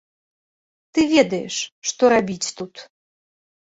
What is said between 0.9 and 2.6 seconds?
Ты ведаеш, што рабіць